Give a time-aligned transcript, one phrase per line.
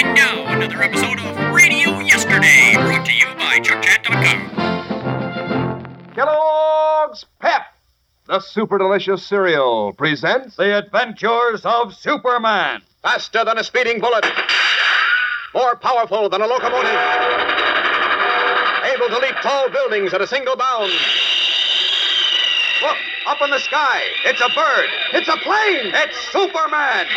[0.00, 6.14] And now, another episode of Radio Yesterday, brought to you by ChuckChat.com.
[6.14, 7.62] Kellogg's Pep,
[8.26, 12.82] the super delicious cereal, presents The Adventures of Superman.
[13.02, 14.24] Faster than a speeding bullet,
[15.52, 16.92] more powerful than a locomotive,
[18.94, 20.92] able to leap tall buildings at a single bound.
[22.82, 22.96] Look,
[23.26, 24.00] up in the sky.
[24.26, 24.88] It's a bird.
[25.14, 25.92] It's a plane.
[25.92, 27.08] It's Superman.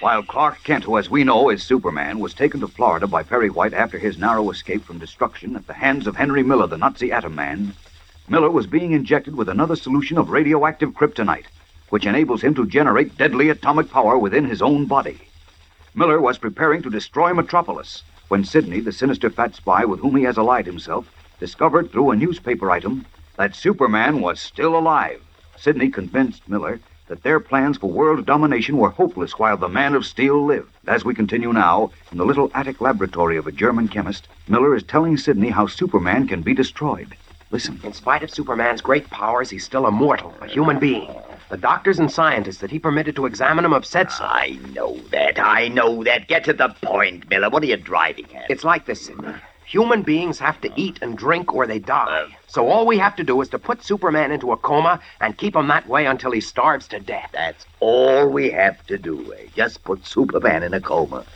[0.00, 3.50] While Clark Kent, who, as we know, is Superman, was taken to Florida by Perry
[3.50, 7.10] White after his narrow escape from destruction at the hands of Henry Miller, the Nazi
[7.10, 7.74] atom man,
[8.28, 11.46] Miller was being injected with another solution of radioactive kryptonite,
[11.88, 15.18] which enables him to generate deadly atomic power within his own body.
[15.96, 20.22] Miller was preparing to destroy Metropolis when Sidney, the sinister fat spy with whom he
[20.22, 21.10] has allied himself,
[21.40, 23.04] discovered through a newspaper item
[23.36, 25.20] that Superman was still alive.
[25.56, 30.06] Sidney convinced Miller that their plans for world domination were hopeless while the Man of
[30.06, 30.70] Steel lived.
[30.86, 34.82] As we continue now, in the little attic laboratory of a German chemist, Miller is
[34.82, 37.16] telling Sidney how Superman can be destroyed.
[37.50, 37.80] Listen.
[37.82, 41.10] In spite of Superman's great powers, he's still a mortal, a human being.
[41.48, 44.24] The doctors and scientists that he permitted to examine him have said so.
[44.24, 45.38] I know that.
[45.38, 46.28] I know that.
[46.28, 47.48] Get to the point, Miller.
[47.48, 48.50] What are you driving at?
[48.50, 49.32] It's like this, Sidney.
[49.68, 52.26] Human beings have to eat and drink or they die.
[52.46, 55.54] So all we have to do is to put Superman into a coma and keep
[55.54, 57.28] him that way until he starves to death.
[57.34, 59.48] That's all we have to do, eh?
[59.54, 61.26] Just put Superman in a coma.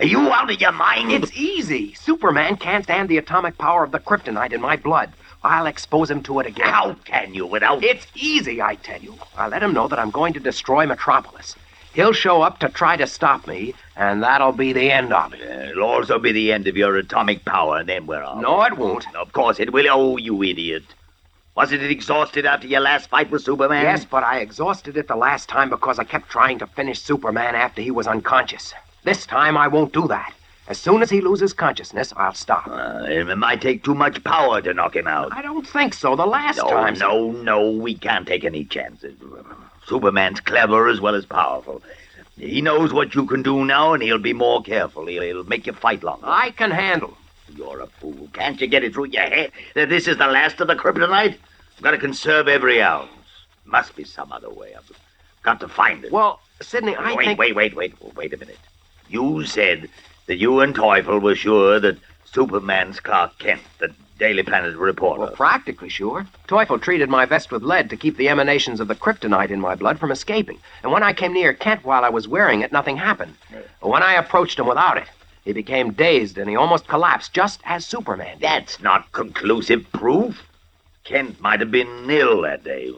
[0.00, 1.12] Are you out of your mind?
[1.12, 1.94] It's easy.
[1.94, 5.10] Superman can't stand the atomic power of the kryptonite in my blood.
[5.42, 6.68] I'll expose him to it again.
[6.68, 7.82] How can you without...
[7.82, 9.16] It's easy, I tell you.
[9.38, 11.56] I'll let him know that I'm going to destroy Metropolis.
[11.94, 15.40] He'll show up to try to stop me, and that'll be the end of it.
[15.40, 18.40] It'll also be the end of your atomic power, and then we're off.
[18.40, 19.14] No, it won't.
[19.14, 19.86] Of course it will.
[19.90, 20.84] Oh, you idiot.
[21.54, 23.82] Wasn't it exhausted after your last fight with Superman?
[23.82, 27.54] Yes, but I exhausted it the last time because I kept trying to finish Superman
[27.54, 28.72] after he was unconscious.
[29.04, 30.32] This time I won't do that.
[30.68, 32.68] As soon as he loses consciousness, I'll stop.
[32.68, 35.30] Uh, it might take too much power to knock him out.
[35.32, 36.16] I don't think so.
[36.16, 36.94] The last time.
[36.94, 37.42] no, time.
[37.42, 37.70] no, no.
[37.72, 39.14] We can't take any chances.
[39.86, 41.82] Superman's clever as well as powerful.
[42.36, 45.06] He knows what you can do now, and he'll be more careful.
[45.06, 46.26] He'll, he'll make you fight longer.
[46.26, 47.16] I can handle.
[47.54, 48.28] You're a fool.
[48.32, 51.36] Can't you get it through your head that this is the last of the kryptonite?
[51.76, 53.10] I've got to conserve every ounce.
[53.64, 54.72] Must be some other way.
[54.74, 54.90] I've
[55.42, 56.12] got to find it.
[56.12, 57.38] Well, Sidney, I wait, think.
[57.38, 58.58] wait, wait, wait, wait a minute.
[59.08, 59.90] You said
[60.26, 65.20] that you and Teufel were sure that Superman's Clark Kent, the Daily Planet reporter.
[65.22, 66.26] Well, practically sure.
[66.46, 69.74] Teufel treated my vest with lead to keep the emanations of the kryptonite in my
[69.74, 70.58] blood from escaping.
[70.82, 73.34] And when I came near Kent while I was wearing it, nothing happened.
[73.50, 75.08] But when I approached him without it,
[75.44, 78.42] he became dazed and he almost collapsed, just as Superman did.
[78.42, 80.46] That's not conclusive proof.
[81.04, 82.92] Kent might have been ill that day.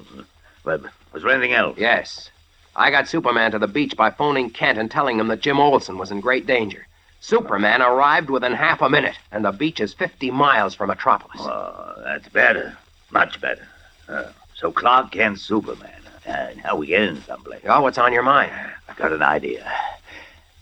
[0.63, 1.79] But was there anything else?
[1.79, 2.29] Yes.
[2.77, 5.97] I got Superman to the beach by phoning Kent and telling him that Jim Olsen
[5.97, 6.87] was in great danger.
[7.25, 11.41] Superman arrived within half a minute, and the beach is 50 miles from Metropolis.
[11.41, 12.77] Oh, that's better.
[13.11, 13.67] Much better.
[14.07, 14.25] Uh,
[14.55, 16.03] so Clark Kent's Superman.
[16.27, 17.63] Uh, now we get in someplace.
[17.65, 18.53] Oh, what's on your mind?
[18.87, 19.67] I've got an idea.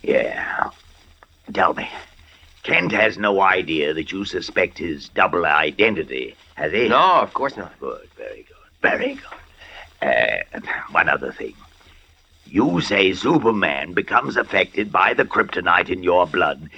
[0.02, 0.70] Yeah.
[1.52, 1.88] Tell me.
[2.62, 6.86] Kent has no idea that you suspect his double identity, has he?
[6.86, 7.76] No, of course not.
[7.80, 10.08] Good, very good, very good.
[10.08, 10.60] Uh,
[10.92, 11.54] one other thing.
[12.52, 16.68] You say Superman becomes affected by the kryptonite in your blood,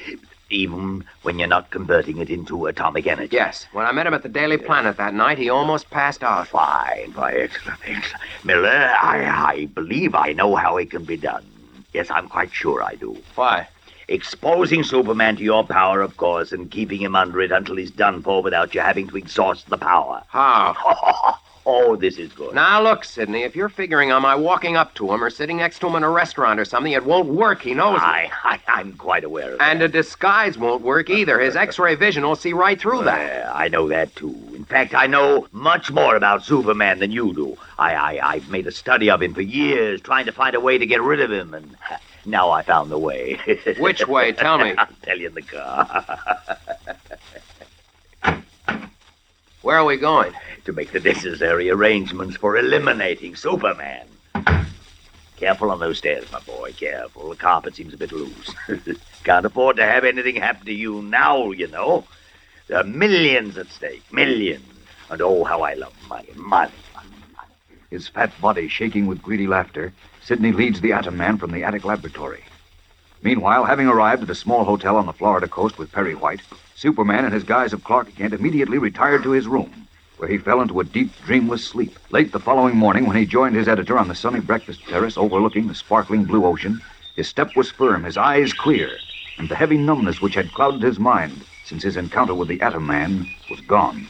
[0.49, 3.35] even when you're not converting it into atomic energy.
[3.35, 3.67] Yes.
[3.73, 6.47] When I met him at the Daily Planet that night, he almost passed out.
[6.47, 8.23] Fine, fine, excellent, excellent.
[8.45, 11.45] Miller, I, I believe I know how it can be done.
[11.93, 13.21] Yes, I'm quite sure I do.
[13.35, 13.67] Why?
[14.07, 18.23] Exposing Superman to your power, of course, and keeping him under it until he's done
[18.23, 20.23] for without you having to exhaust the power.
[20.29, 21.37] How?
[21.67, 22.55] oh, this is good.
[22.55, 25.79] Now, look, Sidney, if you're figuring on my walking up to him or sitting next
[25.81, 27.63] to him in a restaurant or something, it won't work.
[27.63, 28.03] He knows it.
[28.03, 29.87] I, I, I'm quite aware of And that.
[29.87, 31.41] a disguise won't work either.
[31.41, 33.55] His X-ray vision will see right through that.
[33.55, 34.35] I know that, too.
[34.55, 37.57] In fact, I know much more about Superman than you do.
[37.79, 40.79] I, I, I've made a study of him for years, trying to find a way
[40.79, 41.77] to get rid of him, and
[42.27, 43.39] now I found the way.
[43.79, 44.33] Which way?
[44.33, 44.75] Tell me.
[44.77, 46.19] I'll tell you in the car.
[49.63, 50.33] Where are we going?
[50.65, 54.07] To make the necessary arrangements for eliminating Superman.
[55.37, 56.73] Careful on those stairs, my boy.
[56.73, 57.31] Careful.
[57.31, 58.55] The carpet seems a bit loose.
[59.25, 62.05] Can't afford to have anything happen to you now, you know.
[62.69, 64.03] There are millions at stake.
[64.13, 64.65] Millions.
[65.11, 66.29] And oh, how I love money.
[66.37, 66.73] Money.
[67.91, 71.85] His fat body shaking with greedy laughter, Sidney leads the atom man from the attic
[71.85, 72.45] laboratory.
[73.23, 76.41] Meanwhile, having arrived at a small hotel on the Florida coast with Perry White,
[76.75, 79.84] Superman, in his guise of Clark Kent, immediately retired to his room,
[80.19, 81.99] where he fell into a deep, dreamless sleep.
[82.11, 85.67] Late the following morning, when he joined his editor on the sunny breakfast terrace overlooking
[85.69, 86.81] the sparkling blue ocean,
[87.17, 88.99] His step was firm, his eyes clear,
[89.39, 92.87] and the heavy numbness which had clouded his mind since his encounter with the Atom
[92.87, 94.09] Man was gone.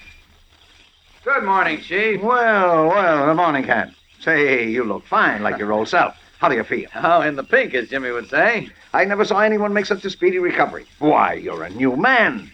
[1.25, 2.21] Good morning, Chief.
[2.23, 3.95] Well, well, good morning, Kent.
[4.21, 6.15] Say, you look fine, like your old self.
[6.39, 6.89] How do you feel?
[6.95, 8.69] Oh, in the pink, as Jimmy would say.
[8.93, 10.87] I never saw anyone make such a speedy recovery.
[10.99, 12.51] Why, you're a new man.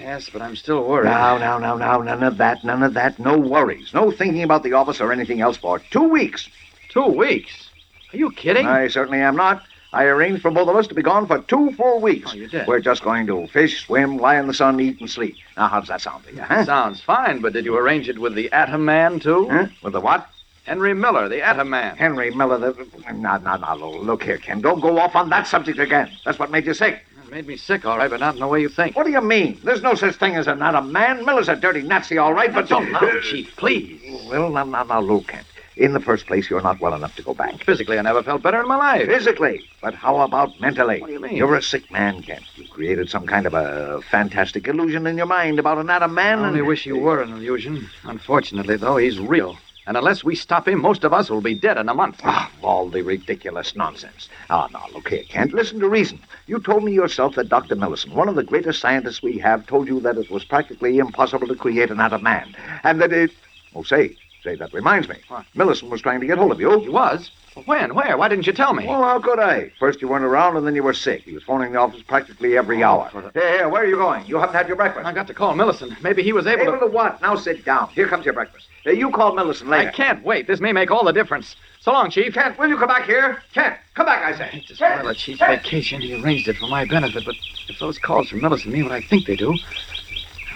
[0.00, 1.06] Yes, but I'm still worried.
[1.06, 3.18] Now, now, now, now, none of that, none of that.
[3.18, 3.92] No worries.
[3.92, 6.48] No thinking about the office or anything else for two weeks.
[6.90, 7.70] Two weeks?
[8.12, 8.66] Are you kidding?
[8.66, 9.62] I certainly am not.
[9.92, 12.30] I arranged for both of us to be gone for two full weeks.
[12.32, 12.66] Oh, you did?
[12.66, 15.36] We're just going to fish, swim, lie in the sun, eat, and sleep.
[15.56, 16.64] Now, how does that sound to you, huh?
[16.64, 19.48] Sounds fine, but did you arrange it with the Atom Man, too?
[19.48, 19.66] Huh?
[19.82, 20.28] With the what?
[20.64, 21.96] Henry Miller, the Atom Man.
[21.96, 22.86] Henry Miller, the...
[23.14, 24.60] Now, now, now, look here, Ken.
[24.60, 26.10] Don't go off on that subject again.
[26.26, 27.02] That's what made you sick.
[27.30, 28.96] Made me sick, all right, but not in the way you think.
[28.96, 29.60] What do you mean?
[29.62, 31.26] There's no such thing as a not a man.
[31.26, 32.68] Miller's a dirty Nazi, all right, but...
[32.68, 34.00] Don't loud, Chief, please.
[34.30, 35.46] Well, now, now, now, look, Kent.
[35.76, 37.62] In the first place, you're not well enough to go back.
[37.62, 39.06] Physically, I never felt better in my life.
[39.06, 39.60] Physically.
[39.80, 41.00] But how about mentally?
[41.00, 41.36] What do you mean?
[41.36, 42.44] You're a sick man, Kent.
[42.56, 46.40] You created some kind of a fantastic illusion in your mind about an Atom man.
[46.40, 46.68] I only and...
[46.68, 47.88] wish you were an illusion.
[48.04, 49.56] Unfortunately, though, he's real.
[49.88, 52.20] And unless we stop him, most of us will be dead in a month.
[52.22, 54.28] Ah, all the ridiculous nonsense.
[54.50, 55.54] Ah, now, look here, Kent.
[55.54, 56.20] Listen to reason.
[56.46, 57.74] You told me yourself that Dr.
[57.74, 61.48] Millison, one of the greatest scientists we have, told you that it was practically impossible
[61.48, 62.54] to create another man.
[62.84, 63.30] And that it...
[63.74, 65.16] Oh, say, say, that reminds me.
[65.28, 65.44] What?
[65.54, 66.80] Millison was trying to get hold of you.
[66.80, 67.30] He was?
[67.64, 67.94] When?
[67.94, 68.16] Where?
[68.16, 68.86] Why didn't you tell me?
[68.86, 69.72] Well, how could I?
[69.80, 71.22] First you weren't around, and then you were sick.
[71.22, 73.30] He was phoning the office practically every Oh, hour.
[73.34, 74.24] Here, here, where are you going?
[74.26, 75.04] You haven't had your breakfast.
[75.06, 76.00] I got to call Millicent.
[76.00, 76.70] Maybe he was able, to.
[76.76, 77.20] Able to what?
[77.20, 77.88] Now sit down.
[77.88, 78.68] Here comes your breakfast.
[78.86, 79.76] Uh, you call Millicent to.
[79.76, 80.46] I can't wait.
[80.46, 81.56] This may make all the difference.
[81.80, 82.32] So long, Chief.
[82.32, 83.42] Kent, will you come back here?
[83.54, 84.44] Kent, come back, I I say.
[84.44, 86.00] hate to spoil Chief's vacation.
[86.00, 87.34] He arranged it for my benefit, but
[87.68, 89.56] if those calls from Millicent mean what I think they do.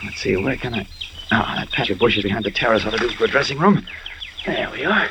[0.04, 0.86] Let's see, where can I.
[1.34, 3.86] Oh, that patch of bushes behind the terrace ought to do for a dressing room.
[4.44, 5.08] There we are.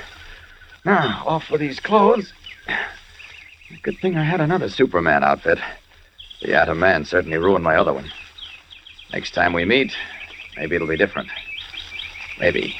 [0.85, 2.31] Now, off with these clothes.
[3.81, 5.57] Good thing I had another Superman outfit.
[6.41, 8.11] The Atom Man certainly ruined my other one.
[9.11, 9.95] Next time we meet,
[10.57, 11.29] maybe it'll be different.
[12.39, 12.75] Maybe.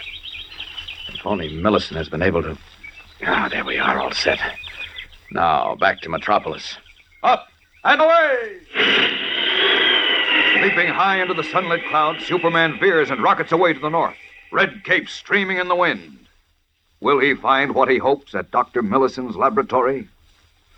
[1.08, 2.58] If only Millicent has been able to.
[3.26, 4.40] Ah, there we are, all set.
[5.32, 6.78] Now, back to Metropolis.
[7.24, 7.48] Up
[7.84, 9.18] and away!
[10.62, 14.16] Leaping high into the sunlit clouds, Superman veers and rockets away to the north,
[14.52, 16.28] red cape streaming in the wind.
[17.00, 18.84] Will he find what he hopes at Dr.
[18.84, 20.08] Millicent's laboratory?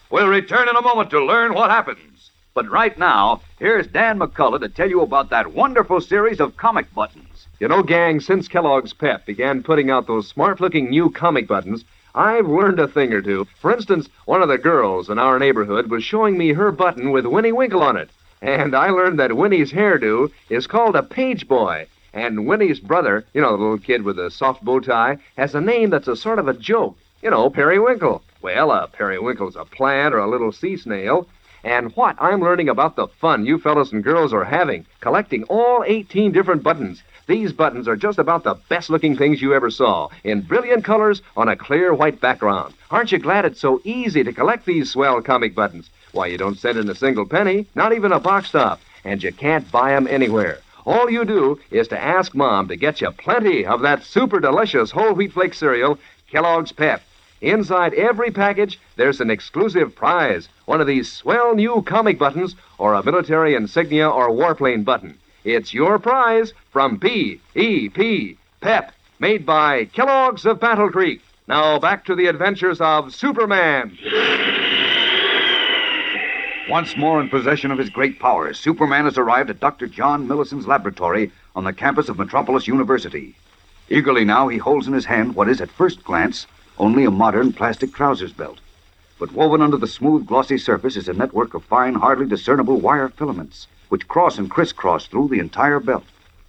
[0.09, 2.31] We'll return in a moment to learn what happens.
[2.53, 6.93] But right now, here's Dan McCullough to tell you about that wonderful series of comic
[6.93, 7.47] buttons.
[7.59, 11.83] You know, gang, since Kellogg's Pep began putting out those smart looking new comic buttons,
[12.15, 13.47] I've learned a thing or two.
[13.59, 17.25] For instance, one of the girls in our neighborhood was showing me her button with
[17.25, 18.09] Winnie Winkle on it.
[18.43, 21.87] And I learned that Winnie's hairdo is called a page boy.
[22.13, 25.61] And Winnie's brother, you know, the little kid with the soft bow tie, has a
[25.61, 26.97] name that's a sort of a joke.
[27.21, 28.21] You know, Periwinkle.
[28.41, 31.25] Well, a periwinkle's a plant or a little sea snail.
[31.63, 35.85] And what I'm learning about the fun you fellows and girls are having collecting all
[35.87, 37.01] 18 different buttons.
[37.27, 41.21] These buttons are just about the best looking things you ever saw, in brilliant colors
[41.37, 42.73] on a clear white background.
[42.91, 45.89] Aren't you glad it's so easy to collect these swell comic buttons?
[46.13, 49.31] Why, you don't send in a single penny, not even a box top, and you
[49.31, 50.59] can't buy 'em anywhere.
[50.85, 54.91] All you do is to ask Mom to get you plenty of that super delicious
[54.91, 55.97] whole wheat flake cereal,
[56.31, 57.01] Kellogg's Pep.
[57.41, 62.93] Inside every package, there's an exclusive prize one of these swell new comic buttons, or
[62.93, 65.17] a military insignia or warplane button.
[65.43, 68.37] It's your prize from P.E.P.
[68.61, 71.21] Pep, made by Kellogg's of Battle Creek.
[71.47, 73.97] Now back to the adventures of Superman.
[76.69, 79.85] Once more in possession of his great powers, Superman has arrived at Dr.
[79.85, 83.35] John Millicent's laboratory on the campus of Metropolis University.
[83.89, 87.51] Eagerly now, he holds in his hand what is, at first glance, only a modern
[87.51, 88.61] plastic trousers belt.
[89.19, 93.09] But woven under the smooth, glossy surface is a network of fine, hardly discernible wire
[93.09, 96.05] filaments, which cross and crisscross through the entire belt.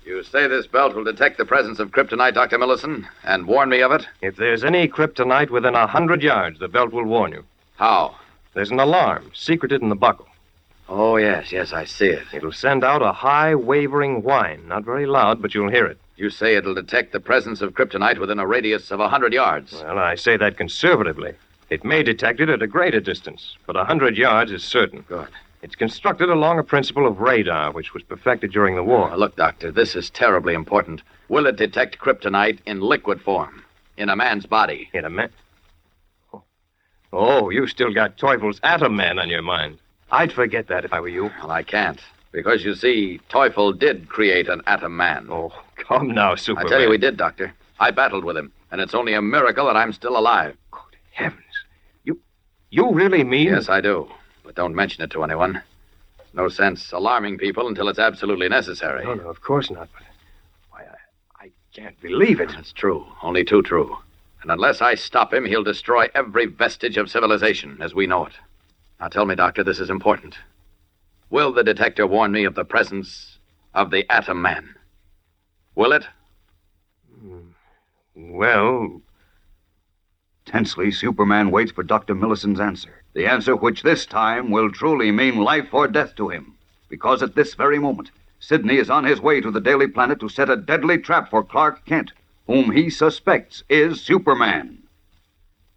[0.06, 2.58] You say this belt will detect the presence of kryptonite, Dr.
[2.58, 4.06] Millicent, and warn me of it?
[4.22, 7.44] If there's any kryptonite within a hundred yards, the belt will warn you.
[7.76, 8.14] How?
[8.54, 10.26] There's an alarm secreted in the buckle.
[10.88, 12.24] Oh, yes, yes, I see it.
[12.32, 14.68] It'll send out a high, wavering whine.
[14.68, 15.98] Not very loud, but you'll hear it.
[16.16, 19.72] You say it'll detect the presence of kryptonite within a radius of a hundred yards.
[19.72, 21.34] Well, I say that conservatively.
[21.70, 25.00] It may detect it at a greater distance, but a hundred yards is certain.
[25.08, 25.28] Good.
[25.62, 29.08] It's constructed along a principle of radar, which was perfected during the war.
[29.08, 31.02] Now, look, Doctor, this is terribly important.
[31.28, 33.64] Will it detect kryptonite in liquid form?
[33.96, 34.90] In a man's body?
[34.92, 35.32] In a minute.
[37.16, 37.50] Oh.
[37.50, 39.78] you still got Teufel's Atom Man on your mind.
[40.10, 41.30] I'd forget that if I were you.
[41.40, 42.00] Well, I can't.
[42.32, 45.28] Because you see, Teufel did create an atom man.
[45.30, 46.66] Oh, come now, Superman.
[46.66, 47.54] I tell you, we did, Doctor.
[47.78, 50.56] I battled with him, and it's only a miracle that I'm still alive.
[50.72, 51.42] Good heavens.
[52.04, 52.18] You
[52.70, 54.08] you really mean Yes, I do.
[54.44, 55.62] but don't mention it to anyone.
[56.32, 59.04] No sense alarming people until it's absolutely necessary.
[59.04, 59.88] No, no, of course not.
[59.92, 60.02] But
[60.70, 60.82] why,
[61.40, 62.48] I, I can't believe it.
[62.50, 63.06] That's true.
[63.22, 63.96] Only too true.
[64.44, 68.34] And unless I stop him, he'll destroy every vestige of civilization as we know it.
[69.00, 70.36] Now tell me, Doctor, this is important.
[71.30, 73.38] Will the detector warn me of the presence
[73.72, 74.74] of the Atom Man?
[75.74, 76.06] Will it?
[77.24, 77.52] Mm.
[78.14, 79.00] Well,
[80.44, 82.14] Tensely, Superman waits for Dr.
[82.14, 83.02] Millicent's answer.
[83.14, 86.54] The answer which this time will truly mean life or death to him.
[86.90, 88.10] Because at this very moment,
[88.40, 91.42] Sidney is on his way to the Daily Planet to set a deadly trap for
[91.42, 92.12] Clark Kent,
[92.46, 94.82] whom he suspects is Superman.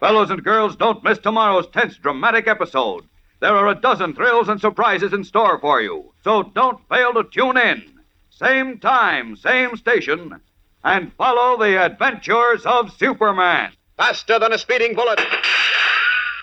[0.00, 3.04] Fellows and girls, don't miss tomorrow's tense, dramatic episode.
[3.40, 7.24] There are a dozen thrills and surprises in store for you, so don't fail to
[7.24, 7.84] tune in.
[8.30, 10.40] Same time, same station,
[10.84, 13.72] and follow the adventures of Superman.
[13.96, 15.20] Faster than a speeding bullet.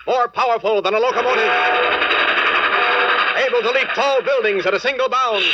[0.06, 1.50] More powerful than a locomotive.
[3.36, 5.44] Able to leap tall buildings at a single bound.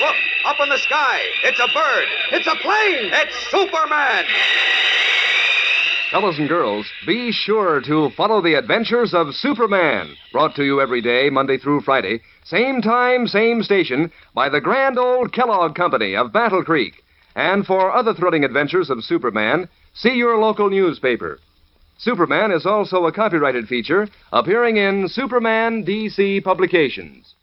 [0.00, 1.20] Look, up in the sky.
[1.44, 2.08] It's a bird.
[2.32, 3.10] It's a plane.
[3.12, 4.24] It's Superman.
[6.10, 11.00] Fellows and girls, be sure to follow the adventures of Superman, brought to you every
[11.00, 16.30] day, Monday through Friday, same time, same station, by the grand old Kellogg Company of
[16.30, 17.02] Battle Creek.
[17.34, 21.40] And for other thrilling adventures of Superman, see your local newspaper.
[21.96, 27.34] Superman is also a copyrighted feature appearing in Superman DC Publications.